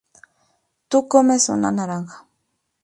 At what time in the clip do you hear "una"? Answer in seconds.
1.55-1.71